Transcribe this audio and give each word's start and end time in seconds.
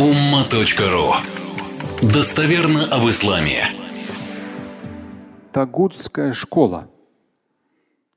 umma.ru 0.00 1.12
Достоверно 2.00 2.86
об 2.86 3.06
исламе. 3.10 3.64
Тагутская 5.52 6.32
школа. 6.32 6.88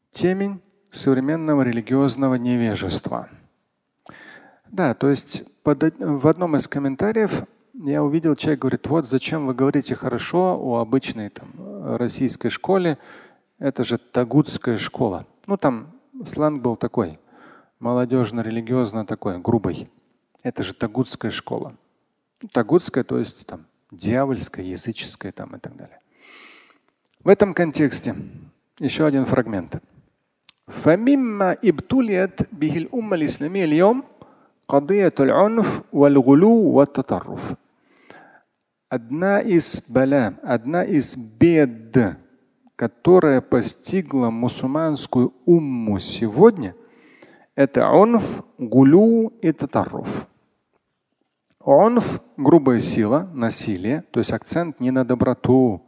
Темень 0.09 0.61
современного 0.91 1.63
религиозного 1.63 2.35
невежества. 2.35 3.27
Да, 4.71 4.93
то 4.93 5.09
есть 5.09 5.43
под, 5.63 5.93
в 5.99 6.25
одном 6.29 6.55
из 6.55 6.69
комментариев 6.69 7.43
я 7.73 8.01
увидел, 8.01 8.37
человек 8.37 8.61
говорит, 8.61 8.87
вот 8.87 9.05
зачем 9.05 9.45
вы 9.45 9.53
говорите 9.53 9.93
хорошо 9.93 10.57
о 10.57 10.79
обычной 10.79 11.31
там, 11.31 11.49
российской 11.97 12.47
школе, 12.47 12.97
это 13.59 13.83
же 13.83 13.97
тагутская 13.97 14.77
школа. 14.77 15.27
Ну 15.47 15.57
там 15.57 15.91
сленг 16.25 16.61
был 16.61 16.77
такой, 16.77 17.19
молодежно-религиозно 17.81 19.05
такой, 19.05 19.37
грубый. 19.39 19.89
Это 20.42 20.62
же 20.62 20.74
тагутская 20.74 21.30
школа. 21.30 21.76
Ну, 22.42 22.48
тагутская, 22.48 23.04
то 23.04 23.18
есть 23.18 23.46
там 23.46 23.66
дьявольская, 23.90 24.64
языческая 24.64 25.32
там 25.32 25.56
и 25.56 25.58
так 25.58 25.76
далее. 25.76 26.00
В 27.24 27.28
этом 27.28 27.54
контексте 27.54 28.14
еще 28.78 29.06
один 29.06 29.24
фрагмент. 29.24 29.82
فمما 30.68 31.56
ابتليت 31.64 32.54
به 32.54 32.76
الأمة 32.76 33.16
الإسلامية 33.16 33.64
اليوم 33.64 34.04
قضية 34.68 35.14
العنف 35.20 35.82
والغلو 35.92 36.52
والتطرف. 36.52 37.54
Одна 38.90 39.40
из 39.40 39.82
бала, 39.86 40.38
одна 40.42 40.82
из 40.82 41.14
бед, 41.14 42.16
которая 42.74 43.42
постигла 43.42 44.30
мусульманскую 44.30 45.34
умму 45.44 45.98
сегодня, 45.98 46.74
это 47.54 47.86
онф, 47.88 48.42
гулю 48.56 49.32
и 49.42 49.52
татарруф. 49.52 50.26
Онф– 51.65 52.19
грубая 52.37 52.79
сила, 52.79 53.29
насилие, 53.33 54.03
то 54.11 54.19
есть 54.19 54.33
акцент 54.33 54.81
не 54.81 54.91
на 54.91 55.05
доброту, 55.05 55.81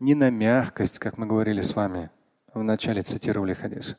не 0.00 0.16
на 0.16 0.30
мягкость, 0.30 0.98
как 0.98 1.16
мы 1.16 1.26
говорили 1.26 1.60
с 1.60 1.76
вами 1.76 2.10
в 2.52 2.62
начале 2.62 3.02
цитировали 3.02 3.54
хадис. 3.54 3.96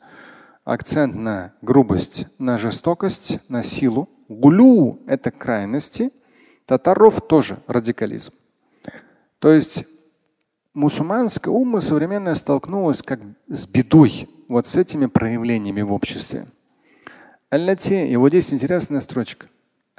Акцент 0.65 1.15
на 1.15 1.53
грубость, 1.61 2.27
на 2.39 2.57
жестокость, 2.57 3.39
на 3.49 3.63
силу. 3.63 4.09
Гулю– 4.27 4.99
это 5.07 5.31
крайности. 5.31 6.11
Татаров 6.65 7.21
тоже 7.25 7.59
радикализм. 7.67 8.33
То 9.39 9.49
есть 9.49 9.85
мусульманская 10.73 11.53
умма 11.53 11.79
современная 11.79 12.35
столкнулась 12.35 13.01
как 13.01 13.21
с 13.47 13.65
бедой, 13.65 14.27
вот 14.49 14.67
с 14.67 14.75
этими 14.75 15.05
проявлениями 15.05 15.83
в 15.83 15.93
обществе. 15.93 16.47
И 17.49 18.15
вот 18.17 18.29
здесь 18.29 18.51
интересная 18.51 18.99
строчка. 18.99 19.47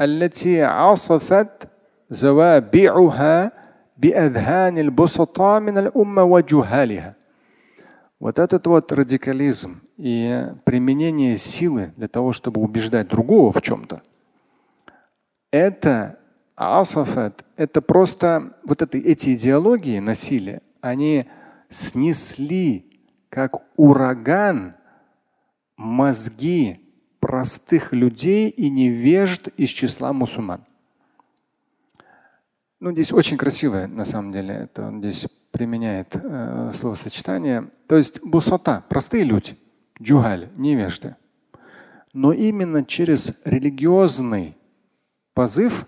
التي 0.02 0.63
عصفت 0.63 1.67
زوابعها 2.09 3.52
بأذهان 3.97 4.77
البسطاء 4.77 5.59
من 5.59 5.77
الأمة 5.77 6.23
وجهالها. 6.23 7.16
Вот 8.19 8.39
этот 8.39 8.66
вот 8.67 8.91
радикализм 8.91 9.81
и 9.97 10.47
применение 10.63 11.38
силы 11.38 11.94
для 11.97 12.08
того, 12.08 12.31
чтобы 12.31 12.61
убеждать 12.61 13.09
другого 13.09 13.52
в 13.52 13.61
чем-то, 13.61 14.02
это 15.52 16.19
асафат, 16.55 17.44
это 17.58 17.81
просто 17.81 18.53
вот 18.63 18.81
это, 18.81 18.97
эти 18.97 19.36
идеологии 19.36 19.99
насилия, 19.99 20.61
они 20.81 21.25
снесли 21.69 23.02
как 23.30 23.61
ураган 23.75 24.75
мозги 25.75 26.80
простых 27.28 27.92
людей 27.92 28.48
и 28.48 28.70
невежд 28.70 29.48
из 29.58 29.68
числа 29.68 30.14
мусульман. 30.14 30.64
Ну, 32.80 32.90
здесь 32.92 33.12
очень 33.12 33.36
красивое, 33.36 33.86
на 33.86 34.06
самом 34.06 34.32
деле, 34.32 34.54
это 34.54 34.86
он 34.86 35.00
здесь 35.00 35.28
применяет 35.50 36.16
э, 36.16 36.70
словосочетание. 36.72 37.68
То 37.86 37.98
есть 37.98 38.22
бусота, 38.24 38.83
простые 38.88 39.24
люди, 39.24 39.58
джухаль, 40.00 40.48
невежды. 40.56 41.17
Но 42.14 42.33
именно 42.33 42.83
через 42.83 43.38
религиозный 43.44 44.56
позыв 45.34 45.84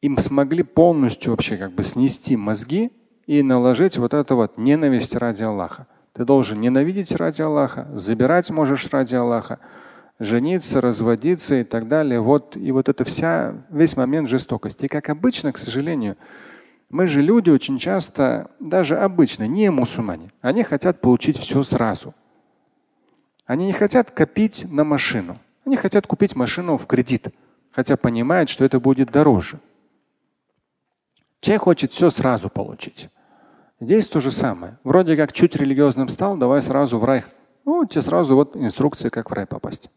им 0.00 0.16
смогли 0.16 0.62
полностью 0.62 1.32
вообще 1.32 1.58
как 1.58 1.72
бы 1.72 1.82
снести 1.82 2.38
мозги 2.38 2.90
и 3.26 3.42
наложить 3.42 3.98
вот 3.98 4.14
это 4.14 4.34
вот 4.34 4.56
ненависть 4.56 5.14
ради 5.14 5.42
Аллаха. 5.42 5.86
Ты 6.14 6.24
должен 6.24 6.58
ненавидеть 6.58 7.12
ради 7.12 7.42
Аллаха, 7.42 7.86
забирать 7.94 8.48
можешь 8.48 8.88
ради 8.88 9.14
Аллаха, 9.14 9.58
жениться, 10.18 10.80
разводиться 10.80 11.56
и 11.56 11.64
так 11.64 11.88
далее. 11.88 12.20
Вот, 12.20 12.56
и 12.56 12.72
вот 12.72 12.88
это 12.88 13.04
вся, 13.04 13.54
весь 13.70 13.96
момент 13.96 14.28
жестокости. 14.28 14.86
И 14.86 14.88
как 14.88 15.08
обычно, 15.08 15.52
к 15.52 15.58
сожалению, 15.58 16.16
мы 16.88 17.06
же 17.06 17.20
люди 17.20 17.50
очень 17.50 17.78
часто, 17.78 18.50
даже 18.60 18.96
обычно, 18.96 19.46
не 19.46 19.70
мусульмане, 19.70 20.30
они 20.40 20.62
хотят 20.62 21.00
получить 21.00 21.36
все 21.38 21.62
сразу. 21.62 22.14
Они 23.44 23.66
не 23.66 23.72
хотят 23.72 24.10
копить 24.10 24.66
на 24.70 24.84
машину. 24.84 25.38
Они 25.64 25.76
хотят 25.76 26.06
купить 26.06 26.36
машину 26.36 26.76
в 26.76 26.86
кредит, 26.86 27.28
хотя 27.72 27.96
понимают, 27.96 28.48
что 28.48 28.64
это 28.64 28.78
будет 28.80 29.10
дороже. 29.10 29.58
Человек 31.40 31.62
хочет 31.62 31.92
все 31.92 32.10
сразу 32.10 32.48
получить. 32.48 33.08
Здесь 33.80 34.08
то 34.08 34.20
же 34.20 34.30
самое. 34.30 34.78
Вроде 34.84 35.16
как 35.16 35.32
чуть 35.32 35.54
религиозным 35.54 36.08
стал, 36.08 36.36
давай 36.36 36.62
сразу 36.62 36.98
в 36.98 37.04
рай. 37.04 37.24
Ну, 37.66 37.84
тебе 37.84 38.02
сразу 38.02 38.36
вот 38.36 38.56
инструкция, 38.56 39.10
как 39.10 39.28
в 39.28 39.34
рай 39.34 39.44
попасть. 39.44 39.90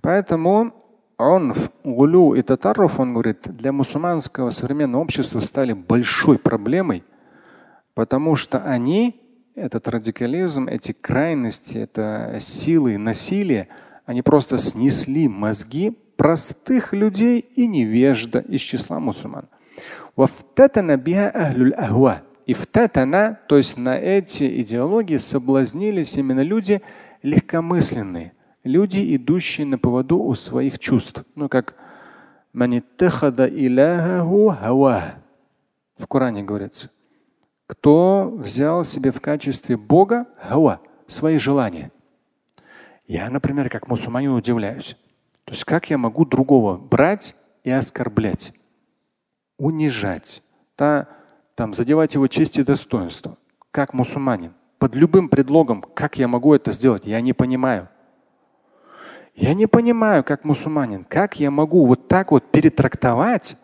Поэтому 0.00 0.74
он 1.16 1.54
в 1.54 1.70
гулю 1.84 2.34
и 2.34 2.42
татаров, 2.42 2.98
он 2.98 3.12
говорит, 3.12 3.42
для 3.44 3.72
мусульманского 3.72 4.50
современного 4.50 5.02
общества 5.02 5.38
стали 5.38 5.72
большой 5.72 6.38
проблемой, 6.38 7.04
потому 7.94 8.34
что 8.34 8.58
они, 8.58 9.20
этот 9.54 9.86
радикализм, 9.88 10.66
эти 10.66 10.90
крайности, 10.92 11.78
это 11.78 12.38
силы, 12.40 12.98
насилие, 12.98 13.68
они 14.04 14.22
просто 14.22 14.58
снесли 14.58 15.28
мозги 15.28 15.96
простых 16.16 16.92
людей 16.92 17.38
и 17.38 17.68
невежда 17.68 18.40
из 18.40 18.60
числа 18.60 18.98
мусульман. 18.98 19.48
И 20.16 20.26
в 20.26 20.44
татана, 22.66 23.38
то 23.46 23.56
есть 23.56 23.76
на 23.76 23.98
эти 23.98 24.62
идеологии 24.62 25.18
соблазнились 25.18 26.16
именно 26.16 26.40
люди 26.40 26.80
легкомысленные, 27.22 28.32
люди, 28.64 29.14
идущие 29.16 29.66
на 29.66 29.78
поводу 29.78 30.18
у 30.18 30.34
своих 30.34 30.78
чувств. 30.78 31.24
Ну, 31.34 31.48
как 31.48 31.74
в 35.98 36.06
Коране 36.06 36.42
говорится. 36.42 36.90
Кто 37.66 38.32
взял 38.34 38.82
себе 38.82 39.12
в 39.12 39.20
качестве 39.20 39.76
Бога 39.76 40.26
хава, 40.40 40.80
свои 41.06 41.38
желания. 41.38 41.92
Я, 43.06 43.28
например, 43.30 43.68
как 43.68 43.88
мусульманин 43.88 44.30
удивляюсь. 44.30 44.96
То 45.44 45.52
есть 45.52 45.64
как 45.64 45.90
я 45.90 45.98
могу 45.98 46.24
другого 46.24 46.76
брать 46.76 47.34
и 47.64 47.70
оскорблять, 47.70 48.52
унижать, 49.58 50.42
да, 50.76 51.08
там, 51.58 51.74
задевать 51.74 52.14
его 52.14 52.28
честь 52.28 52.56
и 52.56 52.62
достоинство, 52.62 53.36
как 53.72 53.92
мусульманин. 53.92 54.52
Под 54.78 54.94
любым 54.94 55.28
предлогом, 55.28 55.82
как 55.82 56.16
я 56.16 56.28
могу 56.28 56.54
это 56.54 56.70
сделать, 56.70 57.04
я 57.04 57.20
не 57.20 57.32
понимаю. 57.32 57.88
Я 59.34 59.54
не 59.54 59.66
понимаю, 59.66 60.22
как 60.22 60.44
мусульманин, 60.44 61.02
как 61.02 61.40
я 61.40 61.50
могу 61.50 61.84
вот 61.84 62.06
так 62.06 62.30
вот 62.30 62.44
перетрактовать, 62.52 63.56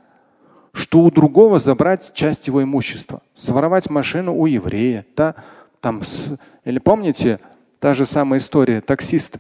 что 0.73 1.03
у 1.03 1.11
другого 1.13 1.61
забрать 1.61 2.13
часть 2.15 2.49
его 2.49 2.65
имущества, 2.65 3.23
своровать 3.33 3.89
машину 3.89 4.35
у 4.35 4.47
еврея, 4.47 5.07
да, 5.15 5.37
там, 5.81 6.03
или 6.65 6.81
помните, 6.81 7.39
та 7.79 7.95
же 7.95 8.07
самая 8.07 8.41
история, 8.41 8.81
таксист, 8.81 9.39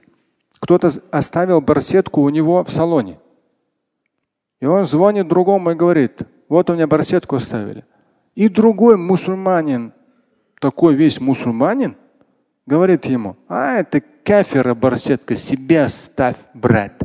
кто-то 0.60 0.92
оставил 1.10 1.60
барсетку 1.60 2.21
у 2.21 2.28
него 2.28 2.62
в 2.62 2.71
салоне. 2.71 3.19
И 4.60 4.66
он 4.66 4.86
звонит 4.86 5.27
другому 5.27 5.72
и 5.72 5.74
говорит, 5.74 6.22
вот 6.48 6.71
у 6.71 6.74
меня 6.74 6.86
барсетку 6.86 7.34
оставили. 7.34 7.84
И 8.34 8.48
другой 8.48 8.97
мусульманин, 8.97 9.92
такой 10.60 10.95
весь 10.95 11.21
мусульманин, 11.21 11.97
говорит 12.66 13.07
ему, 13.07 13.36
а 13.48 13.75
это 13.75 14.01
кафира 14.01 14.75
барсетка, 14.75 15.36
себя 15.36 15.89
ставь, 15.89 16.36
брат. 16.54 17.03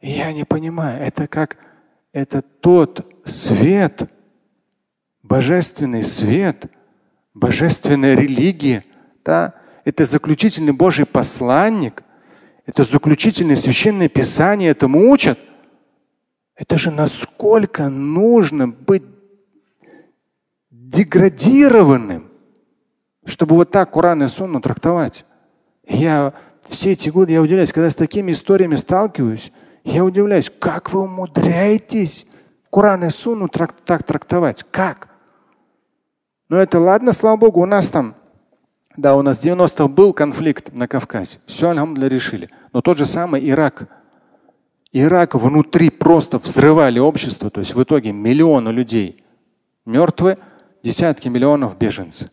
я 0.00 0.32
не 0.32 0.44
понимаю, 0.44 1.02
это 1.02 1.26
как, 1.26 1.56
это 2.12 2.42
тот 2.42 3.06
свет, 3.24 4.10
божественный 5.22 6.02
свет, 6.02 6.66
божественная 7.34 8.14
религия, 8.14 8.84
да? 9.24 9.54
это 9.84 10.04
заключительный 10.04 10.72
Божий 10.72 11.06
посланник, 11.06 12.02
это 12.66 12.84
заключительное 12.84 13.56
священное 13.56 14.08
писание 14.08 14.70
этому 14.70 15.10
учат. 15.10 15.38
Это 16.54 16.76
же 16.76 16.90
насколько 16.90 17.88
нужно 17.88 18.68
быть 18.68 19.09
деградированным, 20.90 22.30
чтобы 23.24 23.54
вот 23.54 23.70
так 23.70 23.92
Коран 23.92 24.22
и 24.24 24.28
Сунну 24.28 24.60
трактовать. 24.60 25.24
Я 25.86 26.34
все 26.64 26.92
эти 26.92 27.10
годы 27.10 27.32
я 27.32 27.42
удивляюсь, 27.42 27.72
когда 27.72 27.90
с 27.90 27.94
такими 27.94 28.32
историями 28.32 28.76
сталкиваюсь, 28.76 29.52
Я 29.82 30.04
удивляюсь, 30.04 30.52
как 30.58 30.92
вы 30.92 31.00
умудряетесь 31.00 32.26
Коран 32.70 33.04
и 33.04 33.10
Сунну 33.10 33.48
трак 33.48 33.72
так 33.84 34.02
трактовать? 34.02 34.64
Как? 34.70 35.08
Ну 36.48 36.56
это 36.56 36.78
ладно, 36.78 37.12
слава 37.12 37.36
Богу, 37.36 37.62
у 37.62 37.66
нас 37.66 37.88
там, 37.88 38.14
да, 38.96 39.16
у 39.16 39.22
нас 39.22 39.38
в 39.38 39.44
90-х 39.44 39.88
был 39.88 40.12
конфликт 40.12 40.72
на 40.74 40.86
Кавказе. 40.86 41.38
Все, 41.46 41.72
для 41.94 42.08
решили. 42.08 42.50
Но 42.72 42.82
тот 42.82 42.98
же 42.98 43.06
самый 43.06 43.48
Ирак. 43.48 43.88
Ирак 44.92 45.36
внутри 45.36 45.88
просто 45.88 46.38
взрывали 46.38 46.98
общество. 46.98 47.48
То 47.48 47.60
есть 47.60 47.74
в 47.74 47.82
итоге 47.82 48.12
миллионы 48.12 48.70
людей 48.70 49.24
мертвы, 49.86 50.38
десятки 50.82 51.28
миллионов 51.28 51.76
беженцы. 51.78 52.30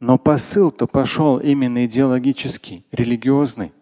Но 0.00 0.18
посыл-то 0.18 0.86
пошел 0.86 1.38
именно 1.38 1.86
идеологический, 1.86 2.84
религиозный. 2.92 3.72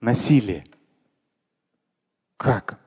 Насилие. 0.00 0.64
Как? 2.36 2.78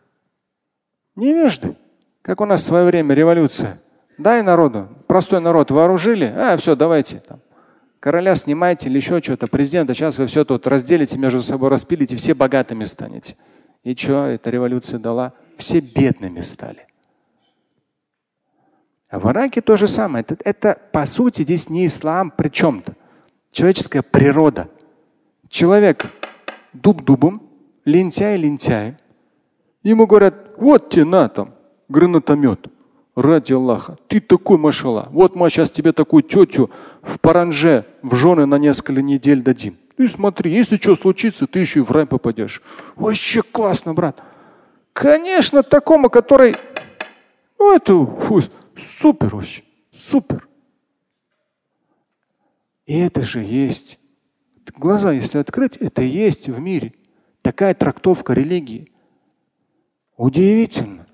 Невежды. 1.15 1.75
Как 2.21 2.41
у 2.41 2.45
нас 2.45 2.61
в 2.61 2.65
свое 2.65 2.85
время 2.85 3.15
революция. 3.15 3.81
Дай 4.17 4.41
народу. 4.41 4.89
Простой 5.07 5.39
народ 5.39 5.71
вооружили. 5.71 6.25
А, 6.25 6.57
все, 6.57 6.75
давайте. 6.75 7.19
Там, 7.19 7.39
короля 7.99 8.35
снимайте 8.35 8.89
или 8.89 8.97
еще 8.97 9.21
что-то. 9.21 9.47
Президента 9.47 9.93
сейчас 9.93 10.17
вы 10.17 10.27
все 10.27 10.43
тут 10.43 10.67
разделите 10.67 11.17
между 11.17 11.41
собой, 11.41 11.69
распилите, 11.69 12.15
все 12.17 12.33
богатыми 12.33 12.83
станете. 12.83 13.37
И 13.83 13.95
что 13.95 14.25
эта 14.25 14.49
революция 14.49 14.99
дала? 14.99 15.33
Все 15.57 15.79
бедными 15.79 16.41
стали. 16.41 16.86
А 19.09 19.19
в 19.19 19.31
Ираке 19.31 19.61
то 19.61 19.77
же 19.77 19.87
самое. 19.87 20.25
Это, 20.27 20.37
это 20.43 20.77
по 20.91 21.05
сути 21.05 21.43
здесь 21.43 21.69
не 21.69 21.85
ислам 21.85 22.31
при 22.31 22.49
чем-то. 22.49 22.93
Человеческая 23.51 24.01
природа. 24.01 24.69
Человек 25.49 26.07
дуб 26.73 27.03
дубом, 27.03 27.41
лентяй 27.85 28.37
лентяем. 28.37 28.97
Ему 29.83 30.05
говорят, 30.07 30.35
вот 30.57 30.89
тебе 30.89 31.05
на 31.05 31.29
там 31.29 31.55
гранатомет. 31.87 32.67
Ради 33.15 33.53
Аллаха. 33.53 33.97
Ты 34.07 34.19
такой 34.19 34.59
машала. 34.59 35.07
Вот 35.11 35.35
мы 35.35 35.49
сейчас 35.49 35.71
тебе 35.71 35.91
такую 35.91 36.21
тетю 36.21 36.69
в 37.01 37.19
паранже 37.19 37.85
в 38.03 38.13
жены 38.13 38.45
на 38.45 38.59
несколько 38.59 39.01
недель 39.01 39.41
дадим. 39.41 39.75
И 39.97 40.05
смотри, 40.05 40.51
если 40.51 40.77
что 40.77 40.95
случится, 40.95 41.47
ты 41.47 41.57
еще 41.57 41.79
и 41.79 41.83
в 41.83 41.89
рай 41.89 42.05
попадешь. 42.05 42.61
Вообще 42.95 43.41
классно, 43.41 43.95
брат. 43.95 44.21
Конечно, 44.93 45.63
такому, 45.63 46.11
который, 46.11 46.57
ну 47.57 47.75
это 47.75 48.05
фу, 48.05 48.43
супер 48.77 49.35
вообще, 49.35 49.63
супер. 49.91 50.47
И 52.85 52.97
это 52.97 53.23
же 53.23 53.41
есть. 53.41 53.99
Глаза, 54.75 55.11
если 55.11 55.37
открыть, 55.37 55.77
это 55.77 56.01
есть 56.01 56.47
в 56.47 56.59
мире. 56.59 56.93
Такая 57.41 57.73
трактовка 57.73 58.33
религии. 58.33 58.91
Удивительно. 60.15 61.05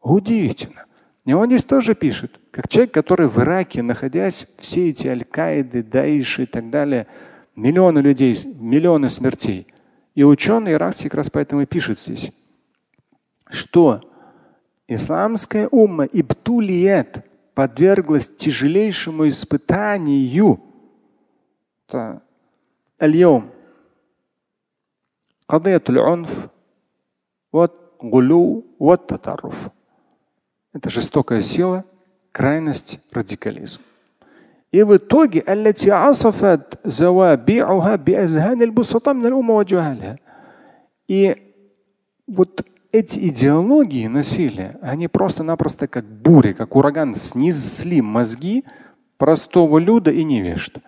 Удивительно. 0.00 0.86
И 1.24 1.32
он 1.32 1.46
здесь 1.46 1.64
тоже 1.64 1.94
пишет, 1.94 2.40
как 2.52 2.68
человек, 2.68 2.94
который 2.94 3.28
в 3.28 3.38
Ираке, 3.38 3.82
находясь 3.82 4.46
все 4.58 4.90
эти 4.90 5.08
Аль-Каиды, 5.08 5.82
Даиши 5.82 6.44
и 6.44 6.46
так 6.46 6.70
далее, 6.70 7.08
миллионы 7.56 7.98
людей, 7.98 8.38
миллионы 8.54 9.08
смертей. 9.08 9.66
И 10.14 10.22
ученые 10.22 10.74
иракские 10.74 11.10
как 11.10 11.18
раз 11.18 11.30
поэтому 11.30 11.62
и 11.62 11.66
пишут 11.66 11.98
здесь, 11.98 12.30
что 13.50 14.00
исламская 14.87 15.67
умма 15.67 16.05
ибтулиет 16.05 17.25
подверглась 17.53 18.29
тяжелейшему 18.29 19.27
испытанию. 19.27 20.59
اليوم 23.01 23.49
قضية 25.49 25.83
العنف 25.89 26.47
والغلو 27.51 28.63
والتطرف 28.79 29.69
это 30.73 30.89
жестокая 30.89 31.41
сила, 31.41 31.83
крайность, 32.31 32.99
радикализм. 33.11 33.81
И 34.71 34.83
в 34.83 34.95
итоге 34.95 35.43
التي 35.47 35.91
عصفت 35.91 36.87
زوابعها 36.87 37.95
بأذهان 37.95 38.61
البسطاء 38.61 39.13
من 39.13 39.25
الأمة 39.25 39.55
وجهالها. 39.55 40.17
И 41.09 41.35
вот 42.27 42.65
эти 42.98 43.28
идеологии 43.28 44.06
насилия, 44.06 44.78
они 44.82 45.08
просто-напросто 45.08 45.86
как 45.88 46.04
бури, 46.04 46.52
как 46.52 46.76
ураган 46.76 47.14
снесли 47.14 48.00
мозги 48.00 48.64
простого 49.18 49.78
люда 49.78 50.10
и 50.10 50.24
невежды. 50.24 50.82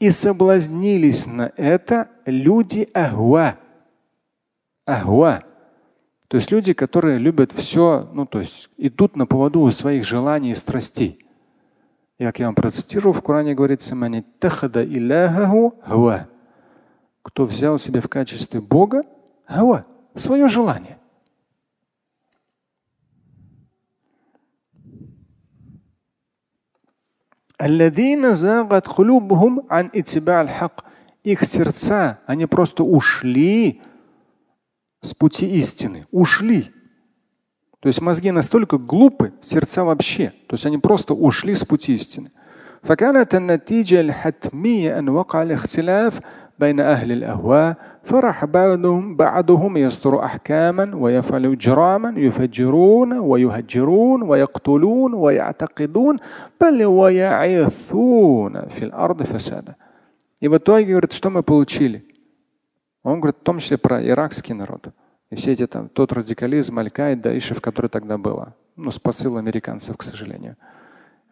И 0.00 0.10
соблазнились 0.10 1.26
на 1.26 1.52
это 1.56 2.08
люди 2.26 2.88
ахва. 2.94 3.56
Ахва 4.86 5.44
то 6.34 6.38
есть 6.38 6.50
люди, 6.50 6.72
которые 6.72 7.18
любят 7.18 7.52
все, 7.52 8.10
ну 8.12 8.26
то 8.26 8.40
есть 8.40 8.68
идут 8.76 9.14
на 9.14 9.24
поводу 9.24 9.60
у 9.60 9.70
своих 9.70 10.04
желаний 10.04 10.50
и 10.50 10.56
страстей. 10.56 11.24
Как 12.18 12.40
я 12.40 12.46
вам 12.46 12.56
процитирую, 12.56 13.12
в 13.12 13.22
Коране 13.22 13.54
говорится, 13.54 13.94
кто 17.24 17.46
взял 17.46 17.78
себе 17.78 18.00
в 18.00 18.08
качестве 18.08 18.60
Бога 18.60 19.02
хава, 19.46 19.86
свое 20.14 20.46
желание. 20.46 20.98
Их 31.22 31.42
сердца, 31.44 32.20
они 32.26 32.44
просто 32.44 32.84
ушли 32.84 33.80
с 35.00 35.14
пути 35.14 35.46
истины, 35.58 36.06
ушли. 36.10 36.74
То 37.80 37.88
есть 37.88 38.02
мозги 38.02 38.30
настолько 38.30 38.76
глупы, 38.76 39.32
сердца 39.40 39.84
вообще. 39.84 40.34
То 40.46 40.54
есть 40.54 40.66
они 40.66 40.76
просто 40.76 41.14
ушли 41.14 41.54
с 41.54 41.64
пути 41.64 41.94
истины. 41.94 42.32
فكانت 42.83 43.35
النتيجة 43.35 44.01
الحتمية 44.01 44.99
أن 44.99 45.09
وقع 45.09 45.41
الاختلاف 45.41 46.19
بين 46.59 46.79
أهل 46.79 47.11
الأهواء 47.11 47.75
فرح 48.03 48.45
بعضهم 48.45 49.15
بعضهم 49.15 49.77
يصدر 49.77 50.23
أحكاما 50.23 50.95
ويفعل 50.95 51.45
إجراما 51.45 52.13
يفجرون 52.17 53.13
ويهجرون 53.13 54.21
ويقتلون 54.21 55.13
ويعتقدون 55.13 56.17
بل 56.61 56.85
ويعيثون 56.85 58.67
في 58.67 58.85
الأرض 58.85 59.23
فسادا. 59.23 59.75
И 60.41 60.47
в 60.47 60.55
итоге, 60.55 60.91
говорит, 60.91 61.11
что 61.11 61.29
мы 61.29 61.43
получили? 61.43 62.05
Он 63.03 63.19
говорит 63.19 63.37
в 63.41 63.43
том 63.43 63.59
числе 63.59 63.77
про 63.77 64.01
иракский 64.01 64.55
народ. 64.55 64.87
И 65.29 65.35
все 65.35 65.51
эти 65.51 65.67
там, 65.67 65.89
тот 65.89 66.13
радикализм, 66.13 66.79
Аль-Каида, 66.79 67.37
Ишев, 67.37 67.61
который 67.61 67.87
тогда 67.89 68.17
было. 68.17 68.55
Ну, 68.75 68.89
с 68.89 68.99
посыл 68.99 69.37
американцев, 69.37 69.97
к 69.97 70.03
сожалению. 70.03 70.55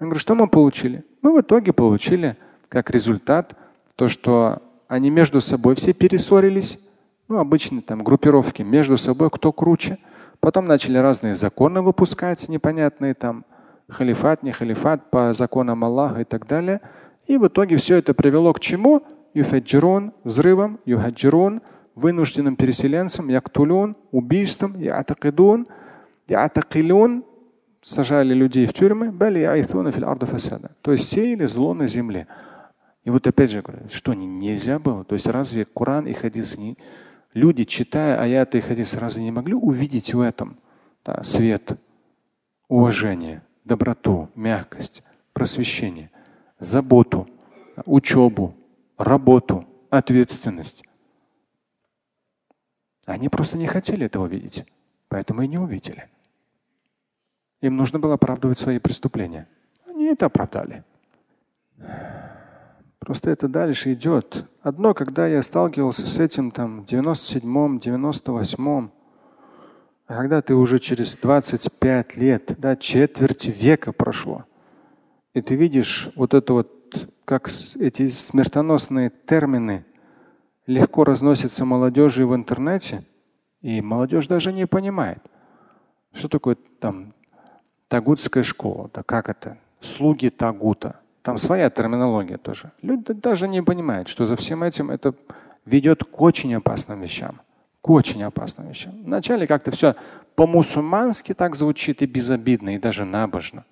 Он 0.03 0.09
говорит, 0.09 0.21
что 0.21 0.35
мы 0.35 0.49
получили? 0.49 1.05
Мы 1.21 1.33
в 1.33 1.41
итоге 1.41 1.73
получили 1.73 2.37
как 2.69 2.91
результат 2.91 3.57
то, 3.95 4.09
что 4.09 4.61
они 4.89 5.11
между 5.11 5.41
собой 5.41 5.77
все 5.77 5.93
перессорились. 5.93 6.81
Ну, 7.29 7.39
обычные 7.39 7.83
там 7.83 8.03
группировки 8.03 8.63
между 8.63 8.97
собой, 8.97 9.31
кто 9.31 9.53
круче. 9.53 9.99
Потом 10.41 10.67
начали 10.67 10.99
разные 10.99 11.37
законы 11.37 11.83
выпускать, 11.83 12.49
непонятные 12.49 13.15
там 13.15 13.45
халифат, 13.89 14.43
не 14.43 14.51
халифат, 14.51 15.09
по 15.09 15.33
законам 15.35 15.85
Аллаха 15.85 16.23
и 16.23 16.25
так 16.25 16.49
далее. 16.49 16.81
И 17.29 17.37
в 17.37 17.47
итоге 17.47 17.77
все 17.77 17.99
это 17.99 18.13
привело 18.13 18.53
к 18.53 18.59
чему? 18.59 19.05
юфаджирун 19.35 20.13
взрывом, 20.25 20.81
юхаджирун 20.85 21.63
вынужденным 21.95 22.57
переселенцам, 22.57 23.29
яктулун 23.29 23.95
убийством, 24.11 24.81
яатакидун, 24.81 25.69
яатакилун 26.27 27.25
сажали 27.83 28.33
людей 28.33 28.67
в 28.67 28.73
тюрьмы, 28.73 29.13
то 30.83 30.93
есть 30.93 31.09
сеяли 31.09 31.47
зло 31.47 31.75
на 31.75 31.87
земле. 31.87 32.27
И 33.05 33.11
вот 33.11 33.27
опять 33.27 33.51
же 33.51 33.63
говорю, 33.63 33.89
что 33.91 34.15
нельзя 34.15 34.79
было? 34.79 35.05
То 35.05 35.15
есть 35.15 35.27
разве 35.27 35.65
Коран 35.65 36.07
и 36.07 36.13
хадис 36.13 36.57
не... 36.57 36.79
Люди, 37.35 37.65
читая 37.65 38.21
аяты 38.21 38.59
и 38.59 38.61
хадис, 38.61 38.95
разве 38.95 39.25
не 39.25 39.31
могли 39.31 39.55
увидеть 39.55 40.15
в 40.15 40.21
этом 40.21 40.59
да, 41.05 41.23
свет, 41.25 41.79
уважение, 42.69 43.43
доброту, 43.65 44.31
мягкость, 44.35 45.03
просвещение, 45.33 46.11
заботу, 46.59 47.29
учебу, 47.87 48.55
работу, 48.97 49.67
ответственность. 49.91 50.85
Они 53.07 53.29
просто 53.29 53.59
не 53.59 53.67
хотели 53.67 54.07
этого 54.07 54.27
видеть, 54.27 54.65
поэтому 55.09 55.43
и 55.43 55.49
не 55.49 55.59
увидели. 55.59 56.09
Им 57.63 57.77
нужно 57.77 57.99
было 58.01 58.15
оправдывать 58.15 58.59
свои 58.59 58.79
преступления. 58.79 59.49
Они 59.87 60.07
это 60.07 60.27
оправдали. 60.27 60.85
Просто 62.99 63.31
это 63.31 63.49
дальше 63.49 63.95
идет. 63.95 64.45
Одно, 64.63 64.95
когда 64.95 65.27
я 65.27 65.43
сталкивался 65.43 66.07
с 66.07 66.19
этим 66.19 66.51
там 66.51 66.83
в 66.83 66.85
97-м, 66.85 67.79
98-м, 67.79 68.93
а 70.07 70.17
когда 70.17 70.43
ты 70.43 70.55
уже 70.55 70.79
через 70.79 71.17
25 71.17 72.17
лет, 72.17 72.55
да, 72.59 72.77
четверть 72.77 73.47
века 73.47 73.93
прошло, 73.93 74.45
и 75.33 75.41
ты 75.41 75.55
видишь 75.55 76.11
вот 76.17 76.35
это 76.35 76.53
вот 76.53 77.09
как 77.25 77.49
эти 77.77 78.09
смертоносные 78.09 79.11
термины 79.11 79.85
легко 80.67 81.05
разносится 81.05 81.65
молодежи 81.65 82.27
в 82.27 82.35
интернете, 82.35 83.05
и 83.61 83.81
молодежь 83.81 84.27
даже 84.27 84.53
не 84.53 84.67
понимает, 84.67 85.23
что 86.13 86.29
такое 86.29 86.57
там 86.81 87.15
тагутская 87.93 88.43
школа, 88.43 88.89
да 88.95 89.03
как 89.03 89.29
это, 89.29 89.59
слуги 89.83 90.31
тагута. 90.31 90.97
Там 91.21 91.37
своя 91.37 91.69
терминология 91.69 92.39
тоже. 92.39 92.73
Люди 92.81 93.13
даже 93.13 93.47
не 93.47 93.63
понимают, 93.63 94.09
что 94.09 94.25
за 94.25 94.35
всем 94.37 94.63
этим 94.63 94.91
это 94.91 95.15
ведет 95.67 96.03
к 96.03 96.21
очень 96.23 96.55
опасным 96.55 97.03
вещам. 97.03 97.43
К 97.83 97.91
очень 97.91 98.23
опасным 98.23 98.67
вещам. 98.67 98.95
Вначале 99.05 99.47
как-то 99.47 99.73
все 99.73 99.95
по-мусульмански 100.37 101.35
так 101.35 101.55
звучит 101.55 102.01
и 102.01 102.07
безобидно, 102.07 102.77
и 102.77 102.79
даже 102.79 103.05
набожно. 103.05 103.67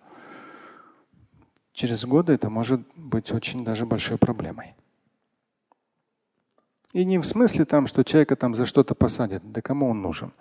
Через 1.72 2.04
годы 2.04 2.34
это 2.34 2.50
может 2.50 2.82
быть 2.96 3.32
очень 3.32 3.64
даже 3.64 3.86
большой 3.86 4.18
проблемой. 4.18 4.74
И 6.92 7.06
не 7.06 7.16
в 7.16 7.24
смысле 7.24 7.64
там, 7.64 7.86
что 7.86 8.04
человека 8.04 8.36
там 8.36 8.54
за 8.54 8.66
что-то 8.66 8.94
посадят. 8.94 9.50
Да 9.50 9.62
кому 9.62 9.88
он 9.88 10.02
нужен? 10.02 10.32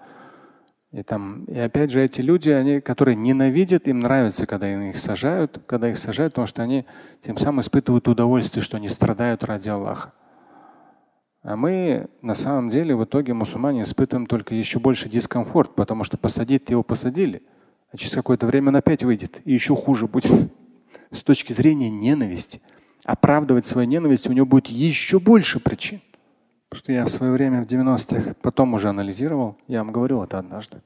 И, 0.92 1.04
там, 1.04 1.46
и 1.46 1.60
опять 1.60 1.92
же, 1.92 2.04
эти 2.04 2.22
люди, 2.22 2.50
они, 2.50 2.82
которые 2.82 3.16
ненавидят, 3.16 3.88
им 3.88 4.00
нравится, 4.00 4.48
когда 4.48 4.90
их 4.90 4.98
сажают, 4.98 5.62
когда 5.68 5.90
их 5.90 6.00
сажают, 6.00 6.34
потому 6.34 6.48
что 6.48 6.64
они 6.64 6.86
тем 7.22 7.38
самым 7.38 7.62
испытывают 7.62 8.08
удовольствие, 8.08 8.64
что 8.64 8.78
они 8.78 8.90
страдают 8.90 9.44
ради 9.44 9.70
Аллаха. 9.70 10.14
А 11.44 11.56
мы 11.56 12.08
на 12.22 12.34
самом 12.34 12.70
деле 12.70 12.96
в 12.96 13.04
итоге 13.04 13.34
мусульмане 13.34 13.84
испытываем 13.84 14.26
только 14.26 14.56
еще 14.56 14.80
больше 14.80 15.10
дискомфорт, 15.10 15.76
потому 15.76 16.04
что 16.04 16.18
посадить 16.18 16.70
его 16.70 16.82
посадили, 16.82 17.44
а 17.92 17.98
через 17.98 18.14
какое-то 18.14 18.48
время 18.48 18.70
он 18.70 18.76
опять 18.78 19.04
выйдет, 19.04 19.42
и 19.46 19.54
еще 19.54 19.76
хуже 19.76 20.08
будет. 20.08 20.52
С 21.12 21.22
точки 21.22 21.54
зрения 21.54 21.90
ненависти. 21.90 22.62
Оправдывать 23.04 23.66
свою 23.66 23.88
ненависть 23.88 24.28
у 24.28 24.34
него 24.34 24.46
будет 24.46 24.68
еще 24.68 25.20
больше 25.20 25.60
причин. 25.60 26.02
Что 26.72 26.92
я 26.92 27.06
в 27.06 27.10
свое 27.10 27.32
время 27.32 27.64
в 27.64 27.68
90-х 27.68 28.36
потом 28.42 28.76
уже 28.76 28.90
анализировал, 28.90 29.58
я 29.68 29.84
вам 29.84 29.92
говорил 29.92 30.22
это 30.22 30.38
однажды. 30.38 30.82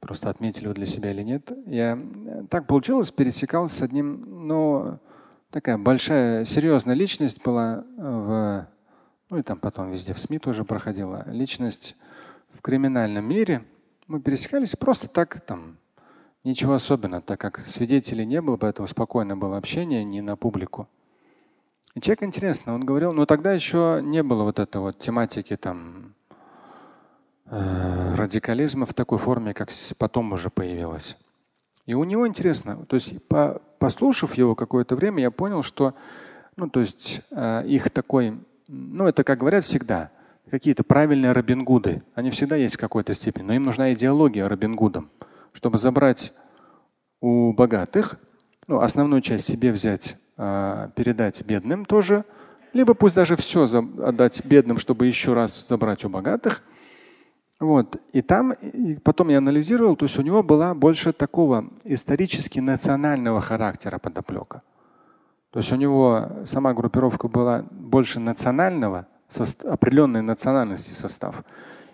Просто 0.00 0.30
отметили 0.30 0.68
вы 0.68 0.74
для 0.74 0.86
себя 0.86 1.10
или 1.10 1.22
нет. 1.22 1.52
Я 1.66 1.98
э, 1.98 2.44
так 2.48 2.66
получилось, 2.66 3.10
пересекался 3.10 3.76
с 3.76 3.82
одним, 3.82 4.46
ну, 4.48 4.98
такая 5.50 5.76
большая, 5.76 6.46
серьезная 6.46 6.94
личность 6.94 7.42
была 7.42 7.84
в, 7.98 8.66
ну 9.28 9.36
и 9.36 9.42
там 9.42 9.58
потом 9.58 9.90
везде 9.90 10.14
в 10.14 10.18
СМИ 10.18 10.38
тоже 10.38 10.64
проходила, 10.64 11.24
личность 11.28 11.94
в 12.48 12.62
криминальном 12.62 13.26
мире. 13.26 13.62
Мы 14.06 14.22
пересекались 14.22 14.76
просто 14.76 15.08
так, 15.08 15.42
там, 15.42 15.76
ничего 16.42 16.72
особенного, 16.72 17.20
так 17.20 17.38
как 17.38 17.66
свидетелей 17.66 18.24
не 18.24 18.40
было, 18.40 18.56
поэтому 18.56 18.88
спокойно 18.88 19.36
было 19.36 19.58
общение, 19.58 20.04
не 20.04 20.22
на 20.22 20.36
публику. 20.36 20.88
Человек 21.98 22.22
интересно, 22.22 22.74
он 22.74 22.84
говорил, 22.84 23.12
но 23.12 23.26
тогда 23.26 23.52
еще 23.52 24.00
не 24.02 24.22
было 24.22 24.44
вот 24.44 24.58
этой 24.58 24.80
вот 24.80 24.98
тематики 24.98 25.56
там 25.56 26.14
э, 27.46 28.14
радикализма 28.14 28.86
в 28.86 28.94
такой 28.94 29.18
форме, 29.18 29.54
как 29.54 29.70
потом 29.98 30.32
уже 30.32 30.50
появилась. 30.50 31.16
И 31.86 31.94
у 31.94 32.04
него 32.04 32.28
интересно, 32.28 32.86
то 32.86 32.94
есть 32.94 33.26
по, 33.26 33.60
послушав 33.80 34.34
его 34.34 34.54
какое-то 34.54 34.94
время, 34.94 35.22
я 35.22 35.30
понял, 35.32 35.64
что 35.64 35.94
ну, 36.56 36.68
то 36.68 36.80
есть, 36.80 37.22
э, 37.30 37.66
их 37.66 37.90
такой, 37.90 38.38
ну 38.68 39.06
это 39.06 39.24
как 39.24 39.38
говорят 39.38 39.64
всегда, 39.64 40.10
какие-то 40.50 40.84
правильные 40.84 41.32
Робин 41.32 41.64
Гуды, 41.64 42.02
они 42.14 42.30
всегда 42.30 42.54
есть 42.56 42.74
в 42.76 42.78
какой-то 42.78 43.14
степени, 43.14 43.44
но 43.44 43.52
им 43.54 43.62
нужна 43.62 43.92
идеология 43.92 44.48
Робин 44.48 44.76
Гудом, 44.76 45.10
чтобы 45.52 45.78
забрать 45.78 46.32
у 47.20 47.52
богатых, 47.52 48.20
ну, 48.66 48.80
основную 48.80 49.22
часть 49.22 49.46
себе 49.46 49.72
взять 49.72 50.16
передать 50.94 51.42
бедным 51.44 51.84
тоже, 51.84 52.24
либо 52.72 52.94
пусть 52.94 53.14
даже 53.14 53.36
все 53.36 53.64
отдать 53.64 54.44
бедным, 54.44 54.78
чтобы 54.78 55.06
еще 55.06 55.34
раз 55.34 55.68
забрать 55.68 56.04
у 56.04 56.08
богатых. 56.08 56.62
Вот. 57.58 57.96
И 58.14 58.22
там, 58.22 58.52
и 58.52 58.96
потом 58.96 59.28
я 59.28 59.38
анализировал, 59.38 59.96
то 59.96 60.06
есть 60.06 60.18
у 60.18 60.22
него 60.22 60.42
была 60.42 60.74
больше 60.74 61.12
такого 61.12 61.68
исторически 61.84 62.58
национального 62.58 63.42
характера 63.42 63.98
подоплека. 63.98 64.62
То 65.50 65.58
есть 65.58 65.72
у 65.72 65.76
него 65.76 66.30
сама 66.46 66.72
группировка 66.72 67.28
была 67.28 67.66
больше 67.70 68.18
национального, 68.18 69.06
определенной 69.64 70.22
национальности 70.22 70.92
состав. 70.92 71.44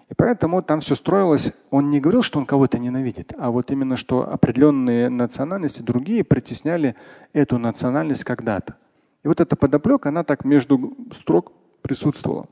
И 0.09 0.15
поэтому 0.15 0.63
там 0.63 0.81
все 0.81 0.95
строилось. 0.95 1.53
Он 1.71 1.91
не 1.91 2.01
говорил, 2.01 2.23
что 2.23 2.39
он 2.39 2.47
кого-то 2.47 2.79
ненавидит, 2.79 3.33
а 3.39 3.51
вот 3.51 3.71
именно, 3.71 3.97
что 3.97 4.31
определенные 4.31 5.09
национальности, 5.09 5.83
другие 5.83 6.23
притесняли 6.23 6.95
эту 7.33 7.59
национальность 7.59 8.25
когда-то. 8.25 8.77
И 9.25 9.29
вот 9.29 9.41
эта 9.41 9.57
подоплека, 9.57 10.11
она 10.11 10.23
так 10.23 10.45
между 10.45 10.97
строк 11.13 11.53
присутствовала. 11.83 12.47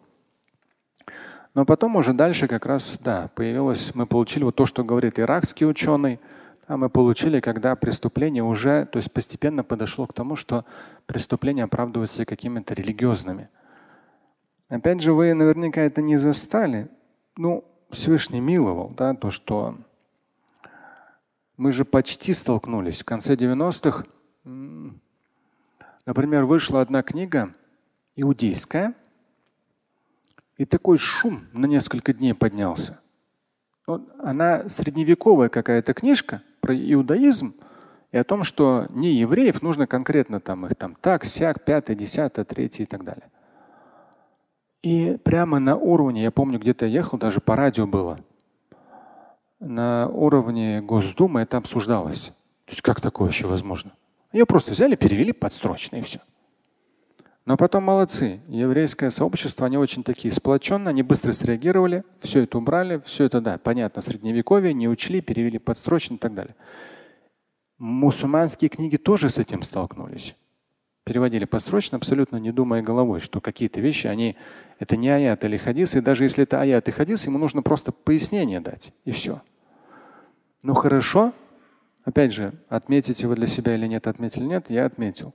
Но 1.55 1.65
потом 1.65 1.95
уже 1.95 2.13
дальше 2.13 2.49
как 2.49 2.67
раз, 2.67 2.99
да, 3.01 3.31
появилось, 3.37 3.95
мы 3.95 4.07
получили 4.07 4.43
вот 4.43 4.57
то, 4.57 4.67
что 4.67 4.83
говорит 4.83 5.21
иракский 5.21 5.67
ученый, 5.69 6.19
а 6.67 6.77
мы 6.77 6.89
получили, 6.89 7.39
когда 7.39 7.77
преступление 7.77 8.43
уже, 8.43 8.87
то 8.87 8.97
есть 8.97 9.13
постепенно 9.13 9.63
подошло 9.63 10.09
к 10.09 10.13
тому, 10.13 10.35
что 10.35 10.65
преступления 11.07 11.63
оправдываются 11.63 12.25
какими-то 12.25 12.75
религиозными. 12.75 13.49
Опять 14.69 15.01
же, 15.01 15.13
вы 15.13 15.33
наверняка 15.35 15.83
это 15.83 16.03
не 16.03 16.17
застали, 16.17 16.89
ну, 17.37 17.65
Всевышний 17.91 18.41
миловал, 18.41 18.91
да, 18.91 19.15
то, 19.15 19.31
что 19.31 19.79
мы 21.57 21.73
же 21.73 21.85
почти 21.85 22.35
столкнулись. 22.35 23.03
В 23.03 23.05
конце 23.05 23.35
90-х, 23.35 24.05
например, 26.05 26.45
вышла 26.45 26.81
одна 26.81 27.03
книга 27.03 27.55
иудейская, 28.17 28.95
и 30.57 30.65
такой 30.65 30.99
шум 30.99 31.47
на 31.53 31.67
несколько 31.67 32.13
дней 32.13 32.35
поднялся. 32.35 33.01
Она 34.19 34.69
средневековая 34.69 35.49
какая-то 35.49 35.95
книжка 35.95 36.43
про 36.61 36.75
иудаизм 36.75 37.55
и 38.13 38.17
о 38.17 38.25
том, 38.25 38.45
что 38.45 38.87
не 38.91 39.13
евреев 39.15 39.63
нужно 39.63 39.87
конкретно 39.87 40.41
там 40.41 40.67
их 40.67 40.77
там 40.77 40.97
так, 41.01 41.25
сяк, 41.25 41.65
пятое, 41.65 41.97
десятое, 41.97 42.45
третье 42.45 42.85
и 42.85 42.87
так 42.87 43.05
далее. 43.05 43.31
И 44.85 45.17
прямо 45.25 45.61
на 45.61 45.77
уровне, 45.77 46.23
я 46.23 46.31
помню, 46.31 46.59
где-то 46.59 46.85
я 46.85 46.99
ехал, 46.99 47.17
даже 47.17 47.41
по 47.41 47.57
радио 47.57 47.87
было, 47.87 48.21
на 49.59 50.09
уровне 50.09 50.83
Госдумы 50.83 51.41
это 51.41 51.57
обсуждалось. 51.57 52.33
То 52.67 52.73
есть 52.73 52.83
как 52.83 53.01
такое 53.01 53.29
вообще 53.29 53.47
возможно? 53.47 53.93
Ее 54.31 54.45
просто 54.45 54.73
взяли, 54.73 54.95
перевели 54.95 55.33
подстрочно 55.33 55.97
и 55.97 56.03
все. 56.03 56.21
Но 57.47 57.57
потом 57.57 57.85
молодцы. 57.85 58.43
Еврейское 58.47 59.11
сообщество, 59.11 59.65
они 59.65 59.79
очень 59.79 60.05
такие 60.05 60.35
сплоченные, 60.35 60.91
они 60.91 61.03
быстро 61.03 61.33
среагировали, 61.33 62.05
все 62.21 62.43
это 62.43 62.59
убрали, 62.59 63.01
все 63.07 63.25
это, 63.25 63.41
да, 63.41 63.57
понятно, 63.57 64.03
средневековье, 64.03 64.75
не 64.75 64.87
учли, 64.87 65.23
перевели 65.23 65.59
подстрочно 65.59 66.17
и 66.17 66.19
так 66.19 66.35
далее. 66.35 66.57
Мусульманские 67.79 68.69
книги 68.69 68.99
тоже 68.99 69.31
с 69.31 69.39
этим 69.39 69.63
столкнулись 69.63 70.37
переводили 71.05 71.45
построчно, 71.45 71.97
абсолютно 71.97 72.37
не 72.37 72.51
думая 72.51 72.83
головой, 72.83 73.21
что 73.21 73.41
какие-то 73.41 73.81
вещи, 73.81 74.07
они 74.07 74.37
это 74.79 74.97
не 74.97 75.11
аят 75.11 75.45
или 75.45 75.57
хадис, 75.57 75.95
и 75.95 76.01
даже 76.01 76.25
если 76.25 76.45
это 76.45 76.61
аят 76.61 76.89
и 76.89 76.91
хадис, 76.91 77.27
ему 77.27 77.39
нужно 77.39 77.63
просто 77.63 77.93
пояснение 77.93 78.61
дать, 78.61 78.93
и 79.05 79.13
все. 79.13 79.43
Ну 80.63 80.75
хорошо, 80.75 81.33
опять 82.05 82.33
же, 82.33 82.55
отметите 82.69 83.27
вы 83.27 83.37
для 83.37 83.47
себя 83.47 83.75
или 83.75 83.87
нет, 83.87 84.07
отметили 84.07 84.45
нет, 84.45 84.67
я 84.71 84.87
отметил. 84.87 85.35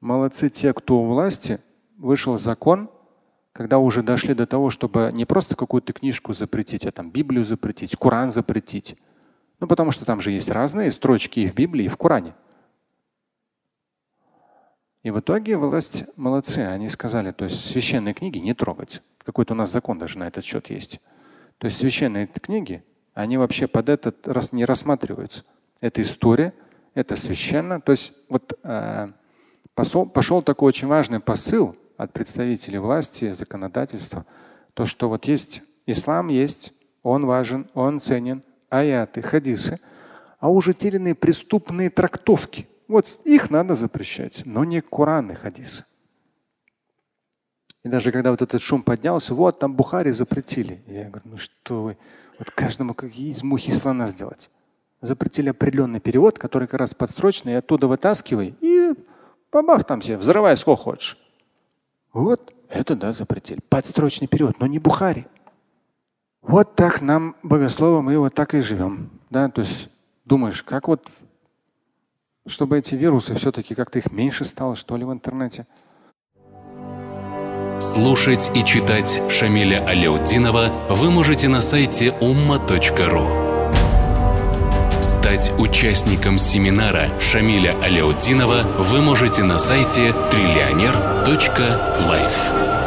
Молодцы 0.00 0.48
те, 0.48 0.72
кто 0.72 1.02
у 1.02 1.06
власти, 1.06 1.60
вышел 1.96 2.38
закон, 2.38 2.88
когда 3.52 3.78
уже 3.78 4.04
дошли 4.04 4.34
до 4.34 4.46
того, 4.46 4.70
чтобы 4.70 5.10
не 5.12 5.24
просто 5.24 5.56
какую-то 5.56 5.92
книжку 5.92 6.32
запретить, 6.32 6.86
а 6.86 6.92
там 6.92 7.10
Библию 7.10 7.44
запретить, 7.44 7.96
Коран 7.96 8.30
запретить. 8.30 8.96
Ну 9.58 9.66
потому 9.66 9.90
что 9.90 10.04
там 10.04 10.20
же 10.20 10.30
есть 10.30 10.48
разные 10.48 10.92
строчки 10.92 11.40
и 11.40 11.48
в 11.48 11.54
Библии, 11.54 11.86
и 11.86 11.88
в 11.88 11.96
Коране. 11.96 12.34
И 15.08 15.10
в 15.10 15.20
итоге 15.20 15.56
власть 15.56 16.04
молодцы, 16.16 16.58
они 16.58 16.90
сказали, 16.90 17.32
то 17.32 17.44
есть 17.44 17.64
священные 17.64 18.12
книги 18.12 18.36
не 18.36 18.52
трогать. 18.52 19.00
Какой-то 19.24 19.54
у 19.54 19.56
нас 19.56 19.72
закон 19.72 19.98
даже 19.98 20.18
на 20.18 20.26
этот 20.26 20.44
счет 20.44 20.68
есть. 20.68 21.00
То 21.56 21.64
есть 21.64 21.78
священные 21.78 22.26
книги, 22.26 22.84
они 23.14 23.38
вообще 23.38 23.68
под 23.68 23.88
этот 23.88 24.28
раз 24.28 24.52
не 24.52 24.66
рассматриваются. 24.66 25.44
Это 25.80 26.02
история, 26.02 26.52
это 26.92 27.16
священно. 27.16 27.80
То 27.80 27.92
есть 27.92 28.12
вот 28.28 28.52
э, 28.62 29.08
посол, 29.74 30.04
пошел 30.04 30.42
такой 30.42 30.68
очень 30.68 30.88
важный 30.88 31.20
посыл 31.20 31.74
от 31.96 32.12
представителей 32.12 32.76
власти, 32.76 33.30
законодательства, 33.32 34.26
то, 34.74 34.84
что 34.84 35.08
вот 35.08 35.24
есть 35.24 35.62
ислам 35.86 36.28
есть, 36.28 36.74
он 37.02 37.24
важен, 37.24 37.70
он 37.72 38.00
ценен, 38.00 38.42
аяты, 38.68 39.22
хадисы, 39.22 39.80
а 40.38 40.50
уже 40.50 40.74
терянные 40.74 41.14
преступные 41.14 41.88
трактовки– 41.88 42.68
вот 42.88 43.20
их 43.24 43.50
надо 43.50 43.74
запрещать, 43.74 44.42
но 44.44 44.64
не 44.64 44.80
Коран 44.80 45.30
и 45.30 45.34
хадисы. 45.34 45.84
И 47.84 47.88
даже 47.88 48.10
когда 48.10 48.30
вот 48.30 48.42
этот 48.42 48.60
шум 48.60 48.82
поднялся, 48.82 49.34
вот 49.34 49.58
там 49.58 49.74
Бухари 49.74 50.10
запретили. 50.10 50.82
Я 50.86 51.04
говорю, 51.04 51.22
ну 51.24 51.36
что 51.38 51.82
вы, 51.84 51.98
вот 52.38 52.50
каждому 52.50 52.94
как 52.94 53.14
из 53.14 53.42
мухи 53.42 53.70
слона 53.70 54.06
сделать. 54.08 54.50
Запретили 55.00 55.50
определенный 55.50 56.00
перевод, 56.00 56.38
который 56.38 56.66
как 56.66 56.80
раз 56.80 56.94
подстрочный, 56.94 57.52
и 57.52 57.56
оттуда 57.56 57.86
вытаскивай, 57.86 58.56
и 58.60 58.94
бабах 59.52 59.84
там 59.84 60.02
себе, 60.02 60.16
взрывай 60.16 60.56
сколько 60.56 60.82
хочешь. 60.82 61.18
Вот. 62.12 62.52
Это 62.68 62.96
да, 62.96 63.12
запретили. 63.12 63.60
Подстрочный 63.68 64.28
период, 64.28 64.60
но 64.60 64.66
не 64.66 64.78
Бухари. 64.78 65.26
Вот 66.42 66.74
так 66.74 67.00
нам, 67.00 67.36
богословы, 67.42 68.02
мы 68.02 68.18
вот 68.18 68.34
так 68.34 68.54
и 68.54 68.60
живем. 68.60 69.10
Да? 69.30 69.48
То 69.48 69.62
есть 69.62 69.88
думаешь, 70.24 70.62
как 70.62 70.88
вот, 70.88 71.08
чтобы 72.48 72.78
эти 72.78 72.94
вирусы 72.94 73.34
все-таки 73.34 73.74
как-то 73.74 73.98
их 73.98 74.10
меньше 74.10 74.44
стало, 74.44 74.76
что 74.76 74.96
ли, 74.96 75.04
в 75.04 75.12
интернете. 75.12 75.66
Слушать 77.80 78.50
и 78.54 78.64
читать 78.64 79.20
Шамиля 79.30 79.84
Аляутдинова 79.84 80.88
вы 80.90 81.10
можете 81.10 81.48
на 81.48 81.62
сайте 81.62 82.08
umma.ru. 82.20 83.48
Стать 85.02 85.52
участником 85.58 86.38
семинара 86.38 87.08
Шамиля 87.20 87.76
Аляутдинова 87.82 88.62
вы 88.78 89.00
можете 89.00 89.44
на 89.44 89.58
сайте 89.58 90.14
триллионер.life. 90.30 92.77